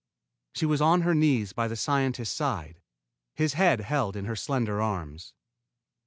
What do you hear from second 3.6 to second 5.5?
held in her slender arms.